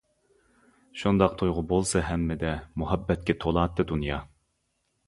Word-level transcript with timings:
شۇنداق 1.01 1.35
تۇيغۇ 1.41 1.65
بولسا 1.73 2.03
ھەممىدە، 2.09 2.55
مۇھەببەتكە 2.83 3.39
تولاتتى 3.47 3.91
دۇنيا. 3.95 4.25